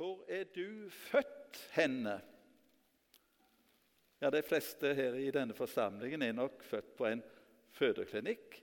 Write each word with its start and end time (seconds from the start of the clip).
Hvor 0.00 0.24
er 0.28 0.44
du 0.44 0.88
født 0.88 1.68
henne? 1.70 2.22
Ja, 4.20 4.30
De 4.30 4.40
fleste 4.42 4.94
her 4.94 5.14
i 5.20 5.30
denne 5.30 5.52
forsamlingen 5.52 6.22
er 6.22 6.32
nok 6.32 6.62
født 6.64 6.94
på 6.96 7.04
en 7.04 7.20
fødeklinikk. 7.76 8.56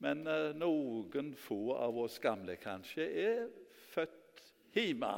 Men 0.00 0.24
eh, 0.26 0.54
noen 0.56 1.34
få 1.36 1.74
av 1.76 1.98
oss 2.06 2.16
gamle 2.16 2.56
kanskje 2.56 3.04
er 3.26 3.44
født 3.92 4.40
hjemme 4.72 5.12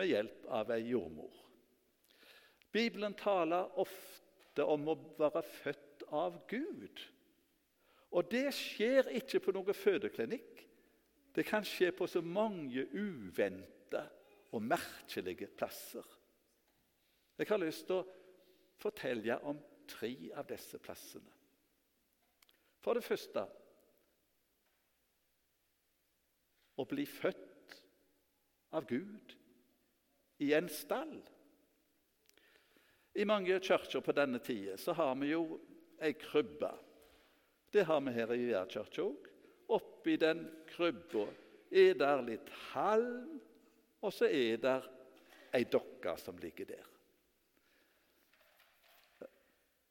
med 0.00 0.08
hjelp 0.08 0.48
av 0.48 0.72
ei 0.72 0.80
jordmor. 0.94 1.36
Bibelen 2.72 3.18
taler 3.20 3.68
ofte 3.84 4.64
om 4.64 4.94
å 4.94 4.96
være 5.20 5.44
født 5.60 6.08
av 6.08 6.40
Gud. 6.48 7.04
Og 8.16 8.32
det 8.32 8.48
skjer 8.56 9.12
ikke 9.20 9.44
på 9.44 9.52
noen 9.52 9.76
fødeklinikk. 9.76 10.65
Det 11.36 11.44
kan 11.44 11.64
skje 11.68 11.90
på 11.92 12.06
så 12.08 12.22
mange 12.24 12.86
uventa 12.96 14.06
og 14.56 14.62
merkelige 14.64 15.50
plasser. 15.52 16.04
Jeg 17.36 17.50
har 17.50 17.60
lyst 17.60 17.84
til 17.90 18.00
å 18.00 18.06
fortelle 18.80 19.36
om 19.44 19.60
tre 19.84 20.14
av 20.32 20.48
disse 20.48 20.80
plassene. 20.80 21.32
For 22.80 22.96
det 22.96 23.04
første 23.04 23.44
å 26.76 26.88
bli 26.88 27.04
født 27.04 27.76
av 28.76 28.88
Gud 28.88 29.36
i 30.40 30.52
en 30.56 30.72
stall. 30.72 31.18
I 33.16 33.28
mange 33.28 33.60
kirker 33.60 34.00
på 34.04 34.16
denne 34.16 34.40
tida 34.44 34.96
har 34.96 35.14
vi 35.20 35.34
jo 35.34 35.60
ei 36.00 36.16
krybbe. 36.16 36.72
Det 37.72 37.84
har 37.88 38.00
vi 38.04 38.12
her 38.16 38.32
i 38.32 38.44
Gjerdkirka 38.50 39.04
òg. 39.04 39.35
Oppi 39.68 40.16
den 40.20 40.44
krybba 40.70 41.26
er 41.70 41.96
der 41.98 42.22
litt 42.22 42.50
halm, 42.72 43.40
og 44.00 44.12
så 44.14 44.28
er 44.30 44.60
der 44.62 44.84
ei 45.56 45.64
dokke 45.70 46.14
som 46.20 46.38
ligger 46.38 46.68
der. 46.68 46.84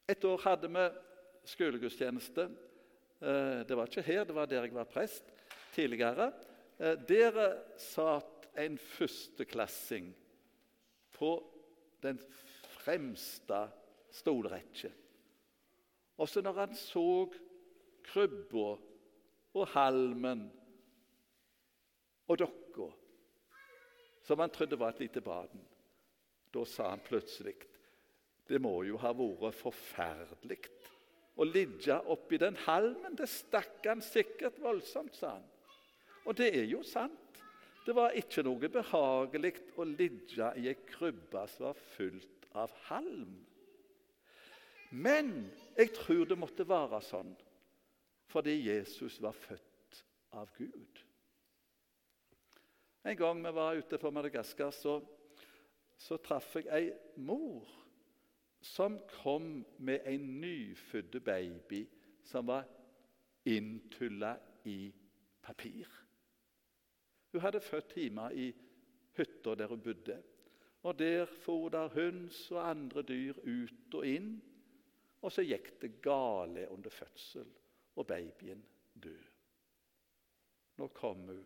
Et 0.08 0.24
år 0.24 0.38
hadde 0.44 0.70
vi 0.70 0.84
skolegudstjeneste. 1.50 2.46
Eh, 3.20 3.62
det 3.66 3.76
var 3.76 3.90
ikke 3.90 4.06
her, 4.06 4.24
det 4.24 4.34
var 4.36 4.46
der 4.46 4.62
jeg 4.62 4.74
var 4.74 4.88
prest 4.88 5.32
tidligere. 5.74 6.30
Eh, 6.78 6.94
der 7.08 7.40
satt 7.80 8.46
en 8.56 8.78
førsteklassing 8.78 10.12
på 11.12 11.32
den 12.02 12.20
fremste 12.78 13.66
stolrekke. 14.14 14.92
Og 16.16 16.28
så 16.28 16.40
når 16.40 16.60
han 16.62 16.76
så 16.78 17.26
krybba 18.06 18.76
og 19.56 19.70
halmen 19.72 20.44
og 22.26 22.38
dokka, 22.42 22.90
som 24.26 24.42
han 24.42 24.52
trodde 24.52 24.78
var 24.78 24.94
et 24.94 25.06
lite 25.06 25.22
baden, 25.24 25.62
da 26.52 26.64
sa 26.68 26.90
han 26.92 27.04
plutselig 27.04 27.56
det 28.46 28.60
må 28.62 28.76
jo 28.86 28.98
ha 29.02 29.10
vært 29.16 29.58
forferdelig 29.58 30.60
å 31.36 31.44
ligge 31.44 31.96
oppi 32.14 32.38
den 32.40 32.56
halmen. 32.62 33.16
Det 33.18 33.26
stakk 33.28 33.84
han 33.88 34.02
sikkert 34.04 34.60
voldsomt, 34.62 35.16
sa 35.18 35.34
han. 35.34 35.48
Og 36.26 36.36
det 36.38 36.52
er 36.54 36.68
jo 36.70 36.82
sant. 36.86 37.40
Det 37.86 37.94
var 37.94 38.16
ikke 38.18 38.42
noe 38.46 38.70
behagelig 38.70 39.52
å 39.78 39.86
ligge 39.86 40.48
i 40.58 40.68
ei 40.70 40.78
krybbe 40.88 41.42
som 41.50 41.68
var 41.68 41.82
fullt 41.96 42.48
av 42.56 42.72
halm. 42.88 43.36
Men 44.90 45.34
jeg 45.76 45.92
tror 45.98 46.24
det 46.26 46.38
måtte 46.38 46.66
være 46.66 47.02
sånn 47.04 47.34
fordi 48.26 48.58
Jesus 48.68 49.20
var 49.22 49.32
født 49.32 50.04
av 50.32 50.50
Gud. 50.56 51.02
En 53.06 53.16
gang 53.16 53.42
vi 53.44 53.52
var 53.54 53.78
ute 53.78 53.98
på 53.98 54.10
Madagaskar, 54.10 54.70
så, 54.74 54.98
så 55.96 56.18
traff 56.18 56.56
jeg 56.58 56.66
ei 56.74 56.88
mor 57.22 57.68
som 58.66 58.98
kom 59.20 59.60
med 59.78 60.08
en 60.10 60.24
nyfødt 60.40 61.20
baby 61.24 61.84
som 62.26 62.48
var 62.50 62.66
inntulla 63.46 64.34
i 64.66 64.92
papir. 65.42 65.86
Hun 67.32 67.44
hadde 67.44 67.60
født 67.60 67.94
hjemme 67.94 68.30
i 68.34 68.48
hytta 69.16 69.54
der 69.54 69.70
hun 69.70 69.82
bodde. 69.84 70.22
Og 70.82 70.98
Der 70.98 71.26
for 71.26 71.68
der 71.68 71.88
høns 71.88 72.50
og 72.50 72.68
andre 72.70 73.02
dyr 73.02 73.38
ut 73.42 73.94
og 73.94 74.06
inn. 74.06 74.36
Og 75.22 75.32
så 75.32 75.42
gikk 75.42 75.80
det 75.82 75.96
gale 76.02 76.68
under 76.70 76.90
fødsel, 76.90 77.46
og 77.96 78.06
babyen 78.06 78.64
død. 79.02 79.24
Nå 80.76 80.88
kom 80.92 81.28
hun, 81.28 81.44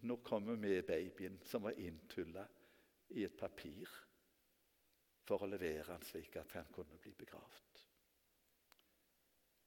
nå 0.00 0.16
kom 0.16 0.50
hun 0.50 0.60
med 0.60 0.82
babyen 0.88 1.38
som 1.44 1.64
var 1.64 1.80
inntulla 1.80 2.44
i 3.16 3.24
et 3.24 3.36
papir 3.36 3.88
for 5.24 5.44
å 5.44 5.48
levere 5.48 5.88
han 5.92 6.04
slik 6.04 6.36
at 6.36 6.52
han 6.58 6.68
kunne 6.72 6.98
bli 7.00 7.14
begravd. 7.16 7.80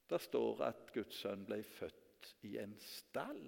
Det 0.07 0.19
står 0.23 0.61
at 0.69 0.91
Guds 0.95 1.17
sønn 1.23 1.43
ble 1.47 1.59
født 1.65 2.29
i 2.47 2.55
en 2.61 2.75
stall. 2.79 3.43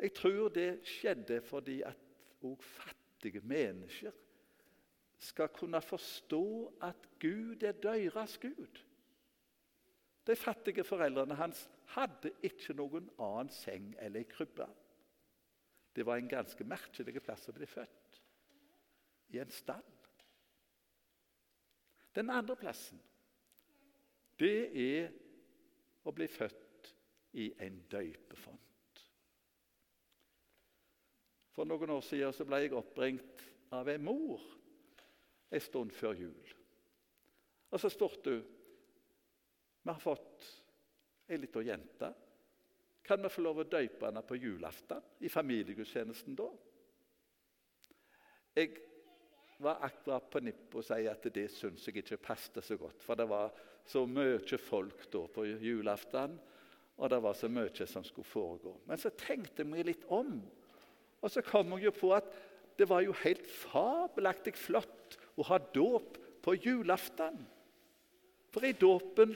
Jeg 0.00 0.14
tror 0.16 0.48
det 0.54 0.80
skjedde 0.88 1.40
fordi 1.44 1.80
at 1.86 2.00
òg 2.48 2.62
fattige 2.64 3.42
mennesker 3.44 4.16
skal 5.20 5.50
kunne 5.52 5.82
forstå 5.84 6.44
at 6.88 7.08
Gud 7.20 7.62
er 7.62 7.76
deres 7.76 8.38
Gud. 8.40 8.80
De 10.26 10.36
fattige 10.36 10.84
foreldrene 10.84 11.36
hans 11.38 11.62
hadde 11.94 12.32
ikke 12.46 12.76
noen 12.76 13.08
annen 13.18 13.50
seng 13.54 13.94
eller 14.02 14.28
krybbe. 14.28 14.66
Det 15.96 16.06
var 16.06 16.20
en 16.20 16.30
ganske 16.30 16.64
merkelig 16.64 17.22
plass 17.24 17.48
å 17.50 17.54
bli 17.56 17.66
født 17.66 18.20
i 19.34 19.40
en 19.42 19.50
stall. 19.54 19.86
Den 22.14 22.30
andre 22.30 22.56
plassen, 22.58 23.00
det 24.40 24.70
er 24.82 25.10
å 26.06 26.12
bli 26.14 26.26
født 26.30 26.94
i 27.38 27.50
en 27.62 27.76
døypefont. 27.90 29.02
For 31.54 31.68
noen 31.68 31.92
år 31.94 32.02
siden 32.06 32.34
så 32.34 32.46
ble 32.48 32.62
jeg 32.64 32.74
oppringt 32.74 33.44
av 33.74 33.88
en 33.90 34.04
mor 34.04 34.42
en 35.50 35.62
stund 35.62 35.92
før 35.94 36.16
jul. 36.18 36.54
Og 37.70 37.82
så 37.82 37.90
spurte 37.92 38.34
hun 38.34 38.59
vi 39.82 39.92
har 39.92 40.02
fått 40.02 40.48
ei 41.30 41.38
lita 41.38 41.62
jente. 41.62 42.12
Kan 43.06 43.22
vi 43.22 43.30
få 43.32 43.42
lov 43.42 43.62
å 43.62 43.68
døype 43.70 44.06
henne 44.06 44.22
på 44.26 44.38
julaften 44.38 45.02
i 45.24 45.30
familiegudstjenesten 45.32 46.36
da? 46.38 46.48
Jeg 48.58 48.76
var 49.62 49.82
akkurat 49.86 50.28
på 50.30 50.42
nippet 50.42 50.78
å 50.80 50.84
si 50.84 51.06
at 51.08 51.26
det 51.34 51.46
syns 51.52 51.86
jeg 51.86 52.02
ikke 52.02 52.20
passet 52.22 52.62
så 52.64 52.76
godt. 52.80 53.02
For 53.04 53.18
det 53.18 53.28
var 53.30 53.52
så 53.88 54.04
mye 54.08 54.58
folk 54.60 55.06
da 55.12 55.24
på 55.32 55.46
julaften, 55.48 56.36
og 57.00 57.10
det 57.12 57.20
var 57.24 57.36
så 57.36 57.48
mye 57.48 57.86
som 57.88 58.04
skulle 58.04 58.28
foregå. 58.28 58.74
Men 58.88 59.00
så 59.00 59.12
tenkte 59.16 59.62
jeg 59.62 59.70
meg 59.70 59.86
litt 59.88 60.04
om, 60.12 60.38
og 61.20 61.32
så 61.32 61.42
kom 61.44 61.72
jeg 61.76 61.88
jo 61.88 61.96
på 61.96 62.12
at 62.16 62.28
det 62.80 62.88
var 62.88 63.04
jo 63.04 63.16
helt 63.24 63.44
fabelaktig 63.44 64.54
flott 64.56 65.18
å 65.36 65.44
ha 65.50 65.58
dåp 65.74 66.16
på 66.44 66.54
julaften. 66.56 67.36
For 68.50 68.64
i 68.64 68.72
dåpen 68.72 69.34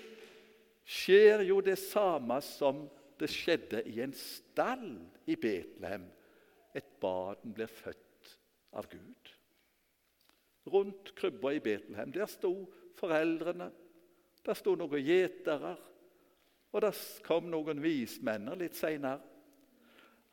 skjer 0.85 1.45
jo 1.49 1.61
det 1.65 1.79
samme 1.81 2.41
som 2.45 2.85
det 3.21 3.31
skjedde 3.33 3.83
i 3.89 4.01
en 4.05 4.13
stall 4.17 4.91
i 5.27 5.37
Betlehem. 5.41 6.07
Et 6.75 6.91
barn 7.01 7.55
blir 7.55 7.71
født 7.71 8.37
av 8.75 8.89
Gud 8.91 9.35
rundt 10.73 11.15
krybba 11.17 11.53
i 11.53 11.61
Betlehem. 11.61 12.13
Der 12.13 12.27
sto 12.31 12.53
foreldrene, 12.99 13.71
der 14.45 14.59
sto 14.59 14.75
noen 14.79 15.03
gjetere, 15.05 15.75
og 16.75 16.83
der 16.83 16.99
kom 17.27 17.51
noen 17.53 17.83
vismenn 17.85 18.51
litt 18.59 18.77
seinere. 18.79 19.23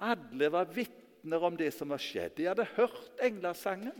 Alle 0.01 0.49
var 0.49 0.71
vitner 0.73 1.43
om 1.45 1.57
det 1.57 1.69
som 1.75 1.91
var 1.93 2.01
skjedd. 2.01 2.33
De 2.39 2.47
hadde 2.49 2.65
hørt 2.73 3.19
englesangen. 3.21 3.97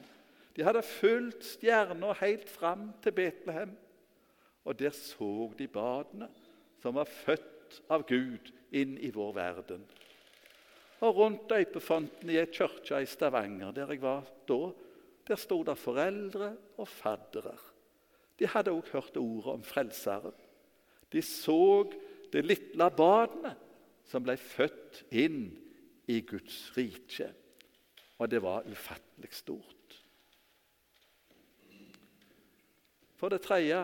De 0.55 0.65
hadde 0.65 0.81
fulgt 0.83 1.45
stjerna 1.45 2.15
helt 2.19 2.49
fram 2.49 2.89
til 3.03 3.13
Betlehem. 3.15 3.75
Og 4.65 4.77
der 4.79 4.93
så 4.95 5.51
de 5.57 5.67
badene 5.69 6.31
som 6.81 6.97
var 6.97 7.09
født 7.09 7.81
av 7.93 8.05
Gud 8.09 8.51
inn 8.75 8.97
i 8.99 9.11
vår 9.13 9.33
verden. 9.37 9.83
Og 11.01 11.17
rundt 11.17 11.47
døypefonten 11.49 12.29
i 12.29 12.37
ei 12.41 12.47
kirke 12.53 13.01
i 13.01 13.09
Stavanger, 13.09 13.73
der 13.73 13.89
jeg 13.89 14.03
var 14.03 14.27
da, 14.49 14.61
der 15.27 15.39
sto 15.39 15.61
det 15.65 15.77
foreldre 15.79 16.53
og 16.77 16.89
faddere. 16.89 17.55
De 18.37 18.49
hadde 18.49 18.73
også 18.73 18.97
hørt 18.97 19.17
ordet 19.21 19.53
om 19.53 19.63
Frelseren. 19.65 20.37
De 21.11 21.21
så 21.21 21.85
det 22.33 22.45
lille 22.45 22.87
barnet 22.97 23.59
som 24.07 24.23
ble 24.25 24.37
født 24.39 25.03
inn 25.11 25.49
i 26.09 26.21
Guds 26.27 26.71
rike. 26.77 27.29
Og 28.21 28.29
det 28.31 28.41
var 28.43 28.67
ufattelig 28.69 29.33
stort. 29.33 29.97
For 33.17 33.29
det 33.29 33.43
tredje 33.45 33.83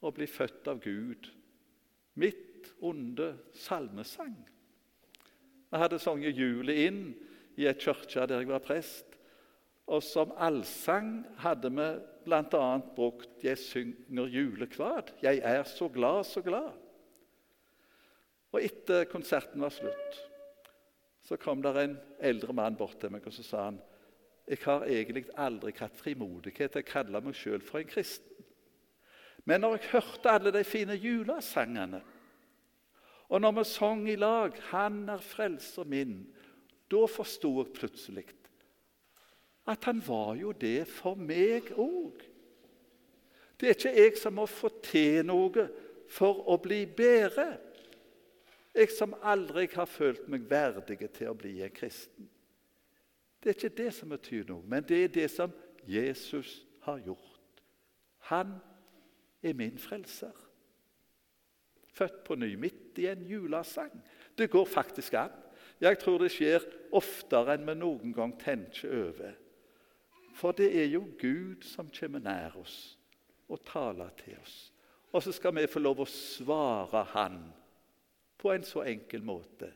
å 0.00 0.12
bli 0.14 0.26
født 0.26 0.68
av 0.70 0.80
Gud 0.84 1.30
Mitt 2.20 2.72
onde 2.84 3.36
salmesang. 3.54 4.34
Vi 5.70 5.78
hadde 5.78 5.98
sunget 6.02 6.34
'Julet 6.34 6.86
inn' 6.88 7.14
i 7.56 7.66
et 7.70 7.78
kirke 7.78 8.26
der 8.26 8.42
jeg 8.42 8.48
var 8.48 8.64
prest. 8.64 9.06
Og 9.86 10.02
som 10.02 10.32
allsang 10.36 11.24
hadde 11.38 11.70
vi 11.70 11.88
bl.a. 12.24 12.78
brukt 12.96 13.44
'Jeg 13.44 13.58
synger 13.58 14.26
julekvad'. 14.26 15.14
'Jeg 15.22 15.38
er 15.38 15.62
så 15.62 15.88
glad, 15.88 16.24
så 16.24 16.42
glad'. 16.42 16.78
Og 18.52 18.64
etter 18.64 19.04
konserten 19.04 19.60
var 19.60 19.70
slutt, 19.70 20.20
så 21.22 21.36
kom 21.36 21.62
der 21.62 21.78
en 21.78 21.98
eldre 22.18 22.52
mann 22.52 22.76
bort 22.76 22.98
til 23.00 23.12
meg 23.12 23.26
og 23.26 23.32
så 23.32 23.42
sa 23.42 23.64
han, 23.64 23.80
'Jeg 24.48 24.58
har 24.64 24.84
egentlig 24.84 25.24
aldri 25.36 25.72
hatt 25.78 25.96
frimodighet 25.96 26.72
til 26.72 26.82
å 26.82 26.90
kalle 26.92 27.20
meg 27.20 27.34
sjøl 27.34 27.62
for 27.62 27.78
en 27.78 27.86
kristen.' 27.86 28.39
Men 29.44 29.60
når 29.60 29.76
jeg 29.76 29.92
hørte 29.92 30.30
alle 30.30 30.52
de 30.52 30.64
fine 30.64 30.94
julesangene, 30.94 32.02
og 33.30 33.40
når 33.40 33.52
vi 33.60 33.64
sang 33.64 34.08
i 34.10 34.16
lag 34.16 34.52
'Han 34.70 35.08
er 35.08 35.18
frelser 35.18 35.84
min', 35.84 36.26
da 36.90 37.06
forsto 37.06 37.62
jeg 37.62 37.72
plutselig 37.72 38.24
at 39.66 39.84
han 39.84 40.02
var 40.06 40.34
jo 40.34 40.52
det 40.52 40.88
for 40.88 41.14
meg 41.14 41.70
òg. 41.78 42.22
Det 43.60 43.68
er 43.68 43.74
ikke 43.76 44.02
jeg 44.02 44.16
som 44.18 44.34
må 44.34 44.46
få 44.46 44.70
til 44.82 45.20
noe 45.26 45.66
for 46.10 46.42
å 46.50 46.56
bli 46.62 46.86
bedre. 46.86 47.58
Jeg 48.74 48.90
som 48.94 49.14
aldri 49.22 49.68
har 49.74 49.86
følt 49.90 50.28
meg 50.28 50.48
verdig 50.50 50.98
til 51.12 51.30
å 51.30 51.36
bli 51.38 51.60
en 51.62 51.74
kristen. 51.74 52.28
Det 53.40 53.50
er 53.50 53.58
ikke 53.58 53.76
det 53.82 53.92
som 53.94 54.08
betyr 54.12 54.48
noe, 54.48 54.64
men 54.66 54.84
det 54.86 55.04
er 55.04 55.14
det 55.14 55.28
som 55.32 55.52
Jesus 55.88 56.64
har 56.84 56.98
gjort. 57.04 57.62
Han 58.32 58.58
er 59.42 59.56
min 59.56 59.78
frelser. 59.78 60.34
Født 61.90 62.24
på 62.24 62.36
ny, 62.38 62.54
midt 62.54 62.98
i 62.98 63.06
en 63.10 63.22
julesang. 63.26 63.92
Det 64.38 64.50
går 64.50 64.64
faktisk 64.64 65.14
an. 65.18 65.34
Jeg 65.80 65.98
tror 65.98 66.20
det 66.20 66.30
skjer 66.32 66.64
oftere 66.96 67.56
enn 67.56 67.66
vi 67.66 67.74
noen 67.80 68.12
gang 68.14 68.34
tenker 68.40 68.92
over. 69.06 69.36
For 70.36 70.56
det 70.56 70.70
er 70.76 70.90
jo 70.92 71.06
Gud 71.20 71.64
som 71.66 71.90
kommer 71.92 72.22
nær 72.22 72.56
oss 72.60 72.96
og 73.50 73.64
taler 73.66 74.12
til 74.20 74.36
oss. 74.40 74.70
Og 75.10 75.24
så 75.24 75.32
skal 75.34 75.56
vi 75.56 75.66
få 75.66 75.82
lov 75.82 76.04
å 76.04 76.08
svare 76.08 77.02
Han 77.14 77.40
på 78.40 78.52
en 78.54 78.64
så 78.64 78.84
enkel 78.88 79.24
måte 79.26 79.72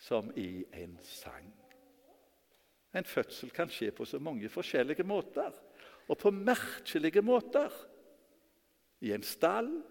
som 0.00 0.32
i 0.36 0.64
en 0.76 0.96
sang. 1.06 1.46
En 2.94 3.06
fødsel 3.06 3.50
kan 3.54 3.70
skje 3.72 3.90
på 3.94 4.04
så 4.06 4.20
mange 4.22 4.50
forskjellige 4.52 5.06
måter, 5.06 5.54
og 6.08 6.18
på 6.20 6.30
merkelige 6.30 7.22
måter. 7.24 7.72
I 9.00 9.12
en 9.12 9.22
stall, 9.22 9.82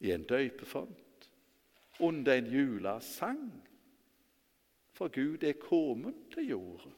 i 0.00 0.10
en 0.12 0.24
døypefont, 0.24 1.30
under 2.00 2.34
en 2.34 2.46
julesang 2.46 3.62
for 4.92 5.08
Gud 5.08 5.42
er 5.42 5.52
kommet 5.52 6.14
til 6.34 6.50
jorda. 6.52 6.90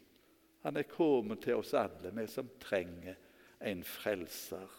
Han 0.63 0.77
er 0.77 0.89
kommet 0.89 1.43
til 1.45 1.61
oss 1.61 1.75
alle, 1.77 2.11
vi 2.13 2.27
som 2.29 2.49
trenger 2.61 3.15
en 3.61 3.85
frelser. 3.85 4.71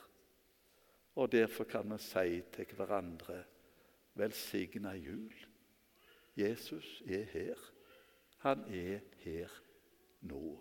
Og 1.15 1.31
Derfor 1.31 1.63
kan 1.63 1.89
vi 1.93 1.97
si 2.01 2.41
til 2.53 2.75
hverandre 2.75 3.43
velsigna 4.13 4.95
jul. 4.95 5.33
Jesus 6.35 7.01
er 7.07 7.23
her. 7.23 7.59
Han 8.37 8.65
er 8.67 8.99
her 9.23 9.51
nå. 10.21 10.59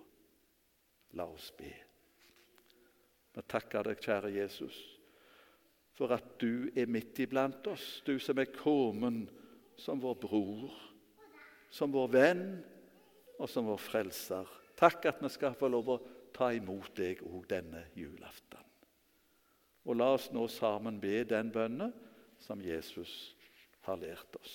La 1.10 1.26
oss 1.26 1.50
be. 1.58 1.72
Vi 3.34 3.42
takker 3.48 3.82
deg, 3.82 3.98
kjære 3.98 4.30
Jesus, 4.34 4.78
for 5.94 6.12
at 6.14 6.34
du 6.42 6.70
er 6.74 6.90
midt 6.90 7.20
iblant 7.22 7.66
oss, 7.70 8.02
du 8.06 8.18
som 8.18 8.38
er 8.42 8.50
kommet 8.54 9.30
som 9.78 10.02
vår 10.02 10.18
bror 10.22 10.74
som 11.74 11.90
vår 11.90 12.10
venn 12.12 12.44
og 13.40 13.48
som 13.50 13.66
vår 13.66 13.80
frelser. 13.82 14.46
Takk 14.78 15.08
at 15.10 15.22
vi 15.22 15.30
skal 15.32 15.56
få 15.58 15.70
lov 15.72 15.90
å 15.90 16.02
ta 16.34 16.52
imot 16.54 16.94
deg 16.98 17.22
òg 17.26 17.48
denne 17.50 17.86
julaften. 17.98 18.62
Og 19.84 19.98
la 19.98 20.12
oss 20.14 20.30
nå 20.32 20.46
sammen 20.48 21.00
be 21.02 21.22
den 21.28 21.50
bønnen 21.52 21.92
som 22.40 22.62
Jesus 22.62 23.34
har 23.84 23.98
lært 24.00 24.38
oss. 24.38 24.54